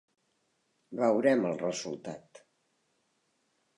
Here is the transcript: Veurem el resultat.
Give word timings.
Veurem 1.01 1.45
el 1.51 1.61
resultat. 1.65 2.43